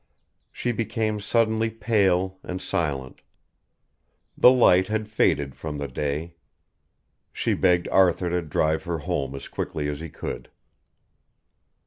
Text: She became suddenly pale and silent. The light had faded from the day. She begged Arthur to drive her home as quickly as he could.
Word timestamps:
She 0.51 0.71
became 0.71 1.19
suddenly 1.19 1.69
pale 1.69 2.39
and 2.41 2.59
silent. 2.59 3.21
The 4.35 4.49
light 4.49 4.87
had 4.87 5.07
faded 5.07 5.53
from 5.53 5.77
the 5.77 5.87
day. 5.87 6.33
She 7.31 7.53
begged 7.53 7.87
Arthur 7.89 8.31
to 8.31 8.41
drive 8.41 8.81
her 8.85 8.97
home 8.97 9.35
as 9.35 9.47
quickly 9.47 9.87
as 9.87 9.99
he 9.99 10.09
could. 10.09 10.49